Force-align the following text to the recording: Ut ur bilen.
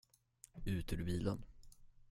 Ut 0.73 0.89
ur 0.93 1.01
bilen. 1.07 1.39